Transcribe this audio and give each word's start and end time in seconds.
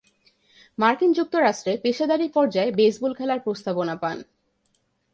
মার্কিন 0.77 1.11
যুক্তরাষ্ট্রে 1.13 1.73
পেশাদারী 1.83 2.27
পর্যায়ে 2.29 2.71
বেসবল 2.71 3.11
খেলার 3.13 3.39
প্রস্তাবনা 3.39 3.95
পান। 3.95 4.17